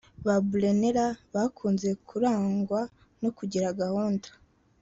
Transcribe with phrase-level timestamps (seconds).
[0.25, 2.81] Ba Brunella bakunze kurangwa
[3.21, 4.27] no kugira gahunda